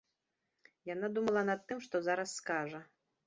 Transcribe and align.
Яна 0.93 1.09
думала 1.17 1.43
над 1.51 1.61
тым, 1.71 1.83
што 1.87 1.95
зараз 2.09 2.29
скажа. 2.41 2.81